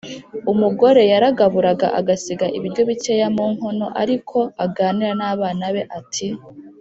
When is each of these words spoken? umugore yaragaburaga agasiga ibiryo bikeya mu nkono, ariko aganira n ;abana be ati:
umugore 0.51 1.01
yaragaburaga 1.11 1.87
agasiga 1.99 2.45
ibiryo 2.57 2.81
bikeya 2.89 3.27
mu 3.35 3.45
nkono, 3.53 3.87
ariko 4.01 4.37
aganira 4.65 5.11
n 5.19 5.21
;abana 5.33 5.65
be 5.75 5.83
ati: 5.99 6.27